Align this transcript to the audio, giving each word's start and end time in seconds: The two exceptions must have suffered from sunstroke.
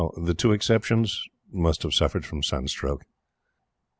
The 0.17 0.33
two 0.33 0.51
exceptions 0.51 1.27
must 1.51 1.83
have 1.83 1.93
suffered 1.93 2.25
from 2.25 2.41
sunstroke. 2.41 3.03